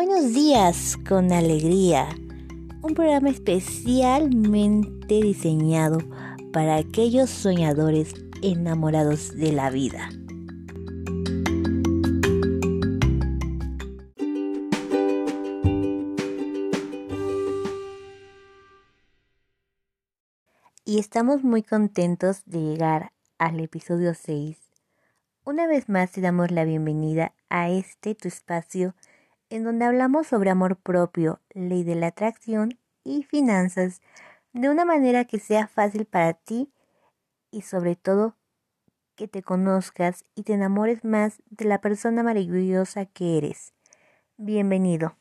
[0.00, 2.06] Buenos días con alegría.
[2.82, 5.98] Un programa especialmente diseñado
[6.52, 10.08] para aquellos soñadores enamorados de la vida.
[20.84, 24.58] Y estamos muy contentos de llegar al episodio 6.
[25.44, 28.94] Una vez más te damos la bienvenida a este tu espacio
[29.50, 34.00] en donde hablamos sobre amor propio, ley de la atracción y finanzas
[34.52, 36.70] de una manera que sea fácil para ti
[37.50, 38.36] y sobre todo
[39.14, 43.72] que te conozcas y te enamores más de la persona maravillosa que eres.
[44.36, 45.16] Bienvenido.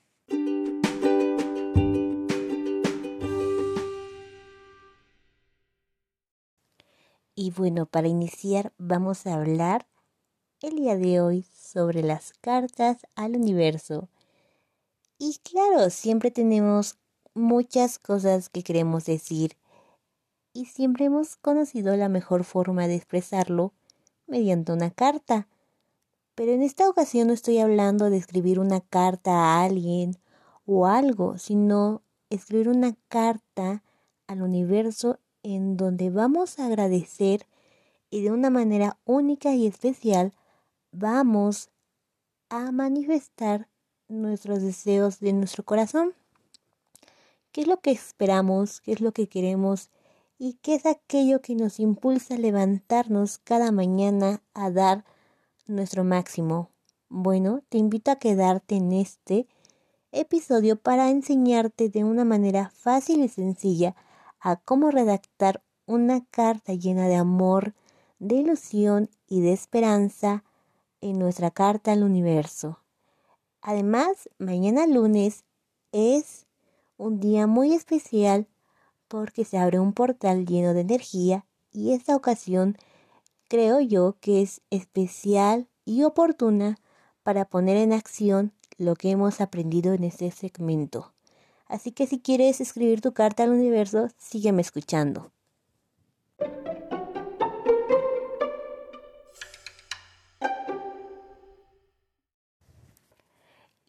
[7.40, 9.88] Y bueno, para iniciar vamos a hablar
[10.62, 14.10] el día de hoy sobre las cartas al universo.
[15.20, 16.98] Y claro, siempre tenemos
[17.34, 19.58] muchas cosas que queremos decir
[20.54, 23.74] y siempre hemos conocido la mejor forma de expresarlo
[24.28, 25.48] mediante una carta.
[26.36, 30.18] Pero en esta ocasión no estoy hablando de escribir una carta a alguien
[30.68, 33.84] o algo, sino escribir una carta
[34.28, 37.48] al universo en donde vamos a agradecer
[38.12, 40.34] y de una manera única y especial
[40.92, 41.72] vamos
[42.50, 43.68] a manifestar
[44.10, 46.14] nuestros deseos de nuestro corazón.
[47.52, 48.82] ¿Qué es lo que esperamos?
[48.82, 49.90] ¿Qué es lo que queremos?
[50.38, 55.06] ¿Y qué es aquello que nos impulsa a levantarnos cada mañana a dar
[55.66, 56.70] nuestro máximo?
[57.10, 59.48] Bueno, te invito a quedarte en este
[60.12, 63.96] episodio para enseñarte de una manera fácil y sencilla
[64.40, 67.74] a cómo redactar una carta llena de amor,
[68.20, 70.44] de ilusión y de esperanza
[71.02, 72.80] en nuestra carta al universo.
[73.62, 75.44] Además, mañana lunes
[75.92, 76.46] es
[76.98, 78.48] un día muy especial
[79.08, 82.78] porque se abre un portal lleno de energía y esta ocasión
[83.48, 86.78] creo yo que es especial y oportuna
[87.24, 91.14] para poner en acción lo que hemos aprendido en este segmento.
[91.66, 95.32] Así que si quieres escribir tu carta al universo, sígueme escuchando.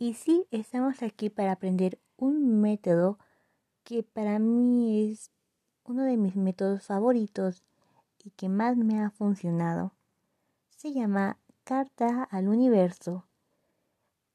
[0.01, 3.19] Y sí, estamos aquí para aprender un método
[3.83, 5.33] que para mí es
[5.83, 7.65] uno de mis métodos favoritos
[8.23, 9.93] y que más me ha funcionado.
[10.69, 13.27] Se llama Carta al Universo.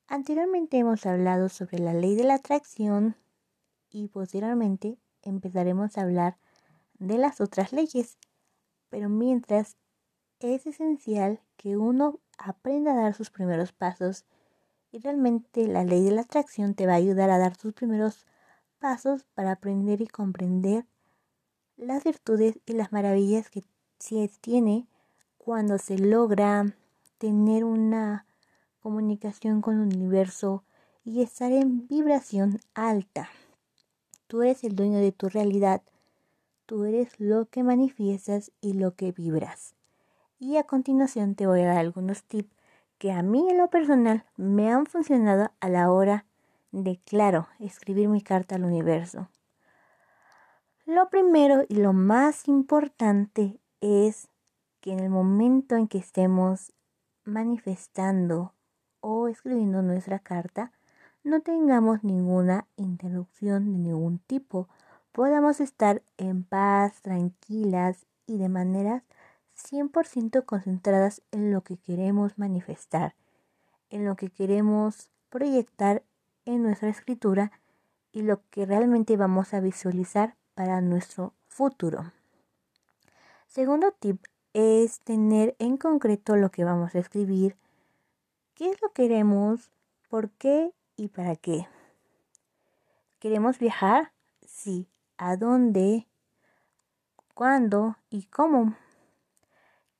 [0.07, 3.15] Anteriormente hemos hablado sobre la ley de la atracción
[3.89, 6.35] y posteriormente empezaremos a hablar
[6.99, 8.17] de las otras leyes.
[8.89, 9.77] Pero mientras
[10.39, 14.25] es esencial que uno aprenda a dar sus primeros pasos
[14.93, 18.27] y realmente la ley de la atracción te va a ayudar a dar tus primeros
[18.79, 20.85] pasos para aprender y comprender
[21.77, 23.63] las virtudes y las maravillas que
[24.39, 24.85] tiene
[25.39, 26.75] cuando se logra
[27.17, 28.27] tener una
[28.81, 30.63] comunicación con el universo
[31.03, 33.29] y estar en vibración alta.
[34.27, 35.81] Tú eres el dueño de tu realidad.
[36.67, 39.73] Tú eres lo que manifiestas y lo que vibras.
[40.39, 42.53] Y a continuación te voy a dar algunos tips
[43.03, 46.25] que a mí en lo personal me han funcionado a la hora
[46.71, 49.27] de, claro, escribir mi carta al universo.
[50.85, 54.29] Lo primero y lo más importante es
[54.79, 56.71] que en el momento en que estemos
[57.25, 58.53] manifestando
[59.01, 60.71] o escribiendo nuestra carta,
[61.25, 64.69] no tengamos ninguna interrupción de ningún tipo.
[65.11, 69.03] Podamos estar en paz, tranquilas y de maneras
[69.63, 73.15] 100% concentradas en lo que queremos manifestar,
[73.89, 76.03] en lo que queremos proyectar
[76.45, 77.51] en nuestra escritura
[78.11, 82.11] y lo que realmente vamos a visualizar para nuestro futuro.
[83.47, 87.55] Segundo tip es tener en concreto lo que vamos a escribir,
[88.55, 89.71] qué es lo que queremos,
[90.09, 91.67] por qué y para qué.
[93.19, 94.11] ¿Queremos viajar?
[94.45, 94.87] Sí.
[95.17, 96.07] ¿A dónde?
[97.33, 97.95] ¿Cuándo?
[98.09, 98.75] ¿Y cómo?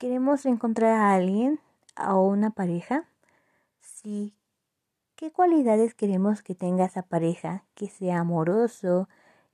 [0.04, 1.62] ¿Queremos encontrar a alguien
[1.98, 3.08] o una pareja?
[3.80, 4.34] Sí.
[5.16, 7.64] ¿Qué cualidades queremos que tenga esa pareja?
[7.74, 9.08] Que sea amoroso,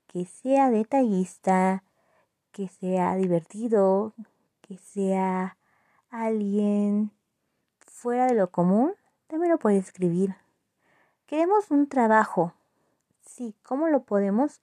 [0.08, 1.84] que sea detallista,
[2.52, 4.16] que sea divertido,
[4.62, 5.56] que sea
[6.10, 7.12] alguien
[7.86, 8.96] fuera de lo común.
[9.28, 10.36] También lo puede escribir.
[11.28, 12.56] Queremos un trabajo.
[13.22, 14.62] Sí, ¿cómo lo podemos?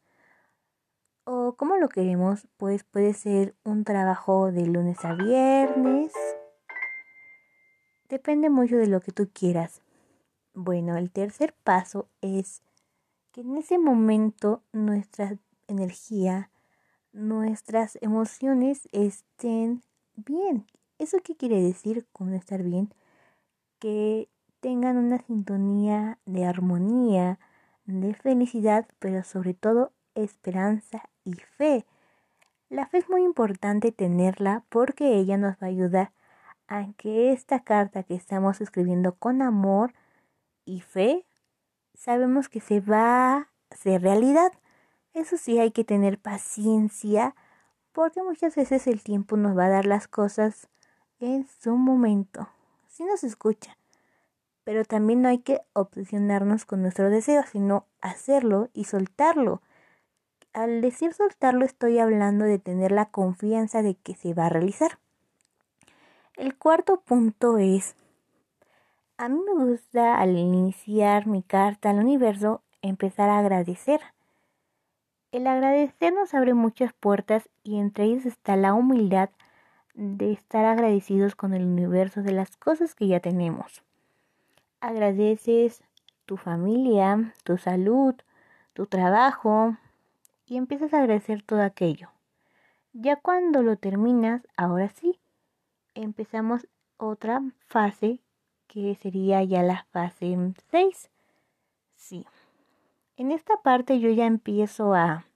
[1.26, 6.12] O como lo queremos, pues puede ser un trabajo de lunes a viernes.
[8.08, 9.82] Depende mucho de lo que tú quieras.
[10.55, 12.62] Bueno, el tercer paso es
[13.32, 15.37] que en ese momento nuestra
[15.67, 16.50] energía,
[17.12, 19.82] nuestras emociones estén
[20.14, 20.67] bien.
[20.99, 22.94] ¿Eso qué quiere decir con estar bien?
[23.81, 24.28] Que
[24.61, 27.40] tengan una sintonía de armonía,
[27.84, 31.86] de felicidad, pero sobre todo esperanza y fe.
[32.68, 36.12] La fe es muy importante tenerla porque ella nos va a ayudar
[36.68, 39.94] a que esta carta que estamos escribiendo con amor
[40.64, 41.24] y fe,
[41.94, 44.52] sabemos que se va a hacer realidad.
[45.14, 47.34] Eso sí, hay que tener paciencia
[47.92, 50.68] porque muchas veces el tiempo nos va a dar las cosas
[51.18, 52.48] en su momento.
[52.88, 53.78] Si nos escucha.
[54.64, 59.62] Pero también no hay que obsesionarnos con nuestro deseo, sino hacerlo y soltarlo.
[60.56, 64.98] Al decir soltarlo estoy hablando de tener la confianza de que se va a realizar.
[66.34, 67.94] El cuarto punto es
[69.18, 74.00] a mí me gusta al iniciar mi carta al universo empezar a agradecer.
[75.30, 79.28] El agradecer nos abre muchas puertas y entre ellas está la humildad
[79.92, 83.82] de estar agradecidos con el universo de las cosas que ya tenemos.
[84.80, 85.82] Agradeces
[86.24, 88.14] tu familia, tu salud,
[88.72, 89.76] tu trabajo
[90.46, 92.10] y empiezas a agradecer todo aquello.
[92.93, 95.19] Ya cuando lo terminas, ahora sí,
[95.94, 96.66] empezamos
[96.96, 98.20] otra fase
[98.66, 100.37] que sería ya la fase
[100.70, 101.10] 6.
[101.96, 102.25] Sí.
[103.16, 105.26] En esta parte yo ya empiezo a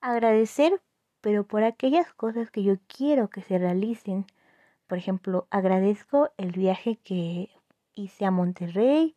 [0.00, 0.80] agradecer,
[1.20, 4.26] pero por aquellas cosas que yo quiero que se realicen.
[4.86, 7.50] Por ejemplo, agradezco el viaje que
[7.94, 9.14] hice a Monterrey,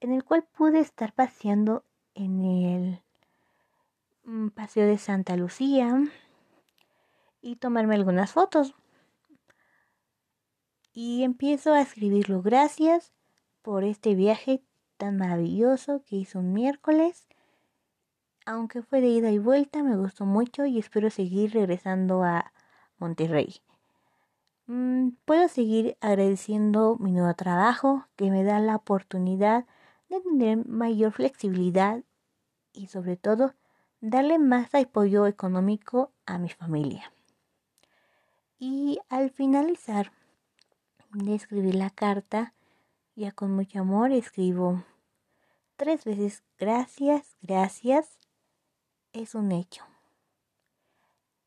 [0.00, 1.84] en el cual pude estar paseando
[2.14, 3.02] en el
[4.54, 6.02] paseo de Santa Lucía
[7.40, 8.74] y tomarme algunas fotos
[10.92, 12.42] y empiezo a escribirlo.
[12.42, 13.12] Gracias
[13.62, 14.62] por este viaje
[14.96, 17.26] tan maravilloso que hizo un miércoles.
[18.46, 22.52] Aunque fue de ida y vuelta, me gustó mucho y espero seguir regresando a
[22.98, 23.62] Monterrey.
[24.66, 29.66] Mm, puedo seguir agradeciendo mi nuevo trabajo que me da la oportunidad
[30.08, 32.02] de tener mayor flexibilidad
[32.72, 33.54] y sobre todo
[34.00, 37.12] darle más apoyo económico a mi familia.
[38.58, 40.12] Y al finalizar,
[41.12, 42.54] de escribir la carta,
[43.16, 44.84] ya con mucho amor escribo
[45.76, 48.18] tres veces gracias, gracias,
[49.12, 49.84] es un hecho.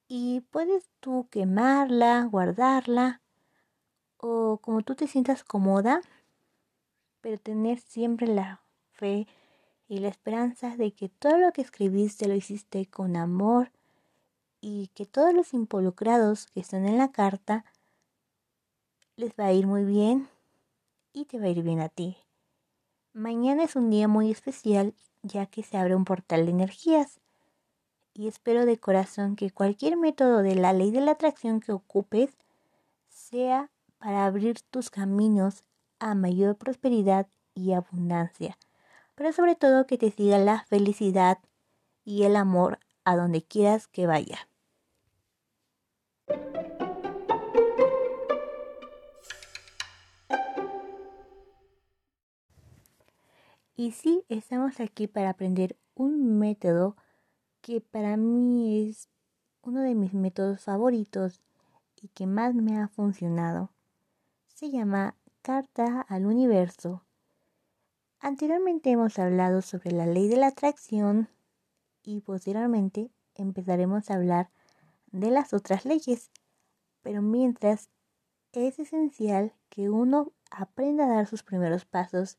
[0.07, 3.21] Y puedes tú quemarla, guardarla,
[4.17, 6.01] o como tú te sientas cómoda,
[7.21, 8.61] pero tener siempre la
[8.91, 9.27] fe
[9.87, 13.71] y la esperanza de que todo lo que escribiste lo hiciste con amor
[14.61, 17.65] y que todos los involucrados que están en la carta
[19.15, 20.27] les va a ir muy bien
[21.11, 22.17] y te va a ir bien a ti.
[23.13, 27.19] Mañana es un día muy especial ya que se abre un portal de energías
[28.13, 32.37] y espero de corazón que cualquier método de la ley de la atracción que ocupes
[33.09, 35.63] sea para abrir tus caminos
[35.99, 38.57] a mayor prosperidad y abundancia,
[39.15, 41.39] pero sobre todo que te siga la felicidad
[42.03, 44.47] y el amor a donde quieras que vaya.
[53.75, 56.95] Y sí, estamos aquí para aprender un método
[57.61, 59.09] que para mí es
[59.63, 61.41] uno de mis métodos favoritos
[62.01, 63.71] y que más me ha funcionado.
[64.47, 67.03] Se llama Carta al Universo.
[68.23, 71.27] Anteriormente hemos hablado sobre la ley de la atracción
[72.03, 74.49] y posteriormente empezaremos a hablar
[75.11, 76.31] de las otras leyes.
[77.01, 77.89] Pero mientras
[78.53, 82.37] es esencial que uno aprenda a dar sus primeros pasos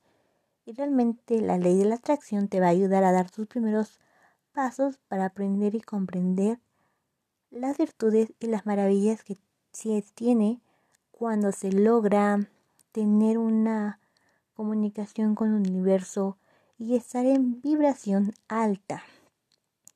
[0.64, 4.00] y realmente la ley de la atracción te va a ayudar a dar tus primeros
[4.52, 6.60] pasos para aprender y comprender
[7.50, 9.36] las virtudes y las maravillas que
[10.14, 10.62] tiene
[11.10, 12.48] cuando se logra
[12.92, 14.00] tener una
[14.54, 16.38] comunicación con el universo
[16.78, 19.02] y estar en vibración alta.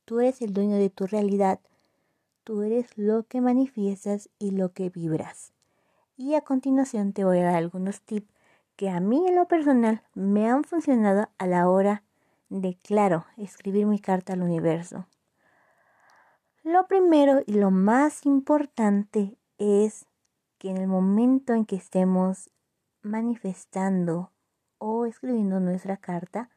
[0.05, 1.61] Tú eres el dueño de tu realidad,
[2.45, 5.53] tú eres lo que manifiestas y lo que vibras.
[6.17, 8.29] Y a continuación te voy a dar algunos tips
[8.77, 12.03] que a mí en lo personal me han funcionado a la hora
[12.49, 15.07] de, claro, escribir mi carta al universo.
[16.63, 20.07] Lo primero y lo más importante es
[20.59, 22.51] que en el momento en que estemos
[23.03, 24.31] manifestando
[24.79, 26.51] o escribiendo nuestra carta,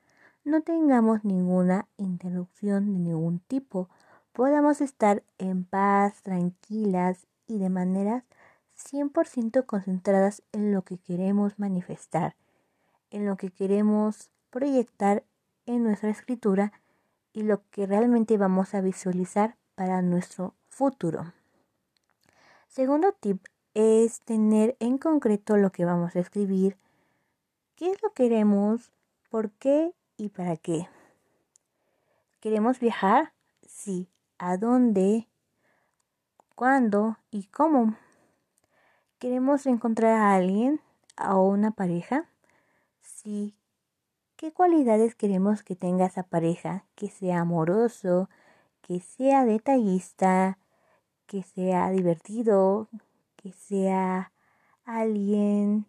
[0.44, 3.90] no tengamos ninguna interrupción de ningún tipo.
[4.34, 8.24] Podamos estar en paz, tranquilas y de maneras
[8.76, 12.36] 100% concentradas en lo que queremos manifestar.
[13.12, 15.24] en lo que queremos proyectar
[15.66, 16.72] en nuestra escritura
[17.34, 21.34] y lo que realmente vamos a visualizar para nuestro futuro.
[22.68, 26.78] Segundo tip es tener en concreto lo que vamos a escribir,
[27.82, 28.92] qué es lo que queremos,
[29.32, 30.88] por qué y para qué.
[32.40, 33.34] ¿Queremos viajar?
[33.66, 34.08] Sí.
[34.38, 35.28] ¿A dónde?
[36.54, 37.18] ¿Cuándo?
[37.32, 37.96] ¿Y cómo?
[39.18, 40.80] ¿Queremos encontrar a alguien
[41.18, 42.30] o una pareja?
[43.02, 43.56] Sí.
[44.36, 46.86] ¿Qué cualidades queremos que tenga esa pareja?
[46.94, 48.30] Que sea amoroso,
[48.84, 50.60] que sea detallista,
[51.26, 52.90] que sea divertido,
[53.38, 54.32] que sea
[54.86, 55.88] alguien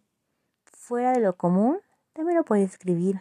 [0.82, 1.78] fuera de lo común,
[2.12, 3.20] también lo puede escribir.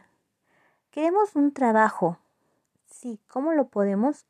[0.89, 2.17] Queremos un trabajo.
[2.87, 4.25] Sí, ¿cómo lo podemos?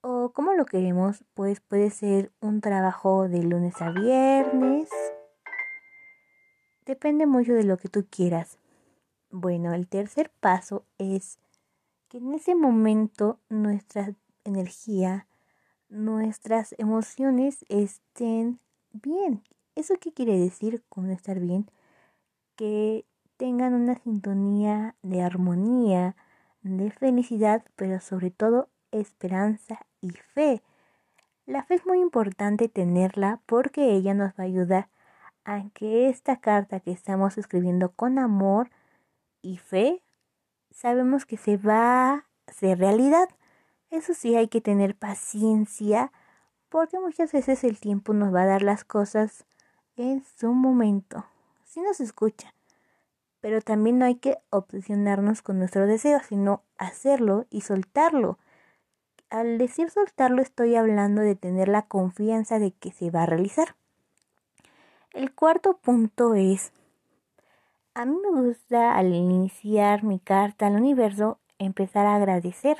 [0.00, 1.24] ¿O cómo lo queremos?
[1.34, 4.88] Pues puede ser un trabajo de lunes a viernes.
[6.84, 8.58] Depende mucho de lo que tú quieras.
[9.30, 11.38] Bueno, el tercer paso es
[12.08, 15.28] que en ese momento nuestra energía,
[15.88, 18.58] nuestras emociones estén
[18.90, 19.44] bien.
[19.76, 21.70] ¿Eso qué quiere decir con estar bien?
[22.60, 23.06] Que
[23.38, 26.14] tengan una sintonía de armonía,
[26.60, 30.60] de felicidad, pero sobre todo esperanza y fe.
[31.46, 34.90] La fe es muy importante tenerla porque ella nos va a ayudar
[35.46, 38.68] a que esta carta que estamos escribiendo con amor
[39.40, 40.02] y fe,
[40.70, 43.30] sabemos que se va a hacer realidad.
[43.88, 46.12] Eso sí, hay que tener paciencia
[46.68, 49.46] porque muchas veces el tiempo nos va a dar las cosas
[49.96, 51.24] en su momento.
[51.70, 52.52] Si nos escucha.
[53.40, 58.38] Pero también no hay que obsesionarnos con nuestro deseo, sino hacerlo y soltarlo.
[59.30, 63.76] Al decir soltarlo estoy hablando de tener la confianza de que se va a realizar.
[65.12, 66.72] El cuarto punto es,
[67.94, 72.78] a mí me gusta al iniciar mi carta al universo empezar a agradecer.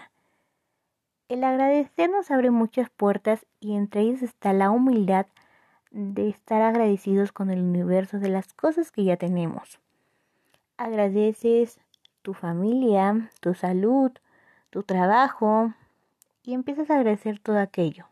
[1.29, 5.27] El agradecer nos abre muchas puertas y entre ellas está la humildad
[5.91, 9.81] de estar agradecidos con el universo de las cosas que ya tenemos.
[10.77, 11.81] Agradeces
[12.23, 14.13] tu familia, tu salud,
[14.71, 15.75] tu trabajo
[16.43, 18.07] y empiezas a agradecer todo aquello.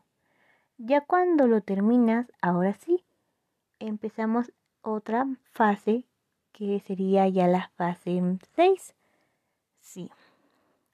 [0.77, 3.05] Ya cuando lo terminas, ahora sí,
[3.79, 6.05] empezamos otra fase
[6.53, 8.21] que sería ya la fase
[8.55, 8.95] 6.
[9.81, 10.11] Sí.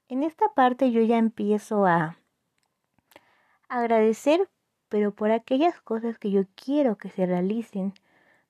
[0.07, 2.17] En esta parte yo ya empiezo a
[3.67, 4.47] agradecer,
[4.89, 7.93] pero por aquellas cosas que yo quiero que se realicen.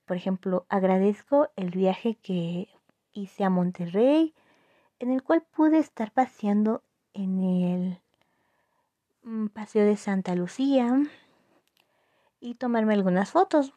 [0.04, 2.68] Por ejemplo, agradezco el viaje que
[3.12, 4.34] hice a Monterrey,
[4.98, 6.82] en el cual pude estar paseando
[7.14, 8.00] en el
[9.22, 11.02] mm, paseo de Santa Lucía
[12.40, 13.72] y tomarme algunas fotos.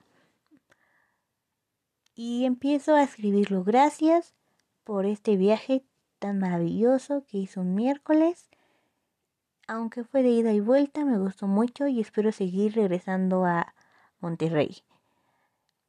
[2.16, 3.63] Y empiezo a escribirlo.
[3.63, 4.36] Gracias
[4.84, 5.84] por este viaje
[6.20, 8.50] tan maravilloso que hizo un miércoles.
[9.70, 13.76] Aunque fue de ida y vuelta, me gustó mucho y espero seguir regresando a
[14.20, 14.82] Monterrey.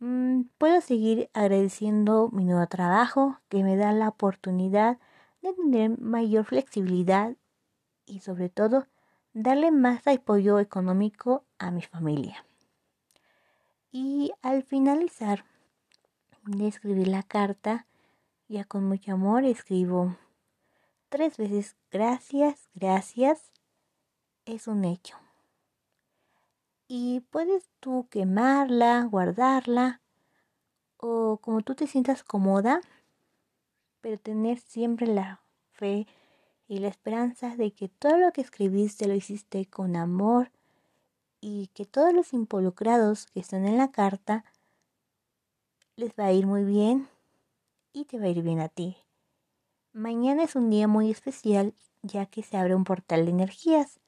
[0.00, 4.98] Mm, puedo seguir agradeciendo mi nuevo trabajo que me da la oportunidad
[5.40, 7.34] de tener mayor flexibilidad
[8.04, 8.86] y sobre todo
[9.32, 12.44] darle más apoyo económico a mi familia.
[13.92, 15.46] Y al finalizar
[16.44, 17.86] de escribir la carta,
[18.46, 20.18] ya con mucho amor escribo
[21.08, 23.50] tres veces gracias, gracias,
[24.52, 25.16] es un hecho.
[26.88, 30.00] Y puedes tú quemarla, guardarla
[30.96, 32.80] o como tú te sientas cómoda,
[34.00, 35.40] pero tener siempre la
[35.72, 36.06] fe
[36.68, 40.50] y la esperanza de que todo lo que escribiste lo hiciste con amor
[41.40, 44.44] y que todos los involucrados que están en la carta
[45.96, 47.08] les va a ir muy bien
[47.92, 48.96] y te va a ir bien a ti.
[49.92, 54.00] Mañana es un día muy especial ya que se abre un portal de energías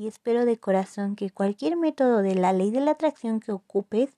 [0.00, 4.16] y espero de corazón que cualquier método de la ley de la atracción que ocupes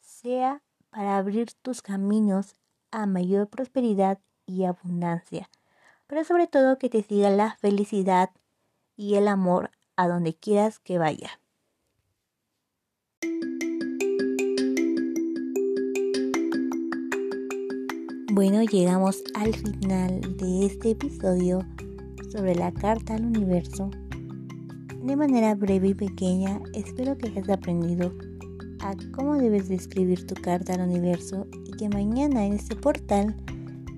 [0.00, 2.54] sea para abrir tus caminos
[2.90, 5.50] a mayor prosperidad y abundancia,
[6.06, 8.30] pero sobre todo que te siga la felicidad
[8.96, 11.38] y el amor a donde quieras que vaya.
[18.32, 21.58] Bueno, llegamos al final de este episodio
[22.30, 23.90] sobre la carta al universo.
[25.02, 28.12] De manera breve y pequeña, espero que hayas aprendido
[28.80, 33.34] a cómo debes de escribir tu carta al universo y que mañana en este portal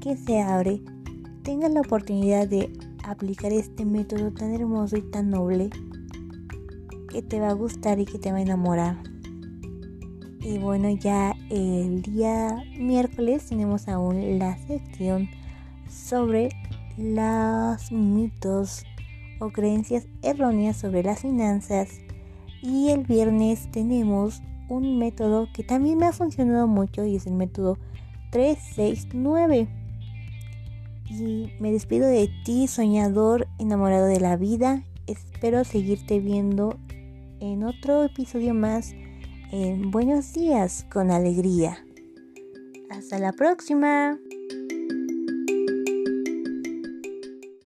[0.01, 0.81] que se abre
[1.43, 2.73] tengas la oportunidad de
[3.05, 5.69] aplicar este método tan hermoso y tan noble
[7.11, 8.97] que te va a gustar y que te va a enamorar.
[10.41, 15.29] Y bueno, ya el día miércoles tenemos aún la sección
[15.87, 16.49] sobre
[16.97, 18.85] los mitos
[19.41, 22.01] o creencias erróneas sobre las finanzas.
[22.63, 27.35] Y el viernes tenemos un método que también me ha funcionado mucho y es el
[27.35, 27.79] método
[28.31, 29.69] 369.
[31.11, 34.83] Y me despido de ti, soñador, enamorado de la vida.
[35.07, 36.79] Espero seguirte viendo
[37.41, 38.95] en otro episodio más
[39.53, 41.85] en Buenos días con alegría.
[42.91, 44.19] Hasta la próxima.